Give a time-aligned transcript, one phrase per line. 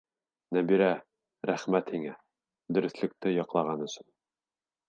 [0.55, 0.87] Нәбирә,
[1.49, 2.15] рәхмәт һиңә,
[2.79, 4.11] дөрөҫлөктө яҡлаған өсөн!